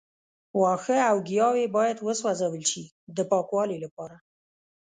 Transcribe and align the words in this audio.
وښه 0.59 0.97
او 1.09 1.17
ګیاوې 1.27 1.65
باید 1.77 1.97
وسوځول 2.07 2.63
شي 2.71 2.83
د 3.15 3.19
پاکوالي 3.31 3.77
لپاره. 3.85 4.15